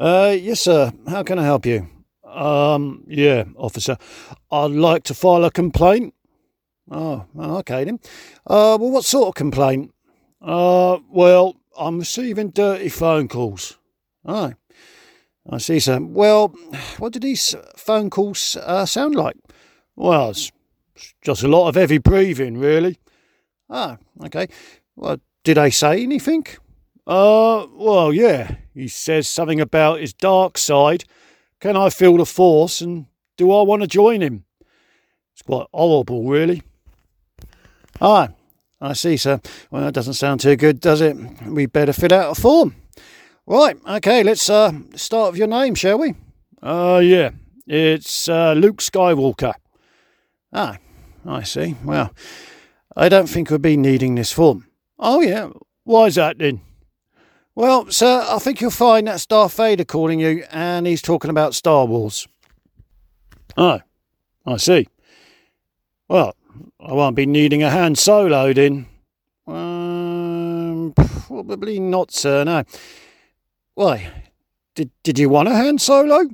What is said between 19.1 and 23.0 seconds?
like? Well, it's just a lot of heavy breathing, really.